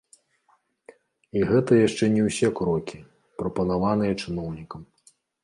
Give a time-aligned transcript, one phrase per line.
[1.39, 2.97] І гэта яшчэ не ўсе крокі,
[3.43, 4.81] прапанаваныя чыноўнікам.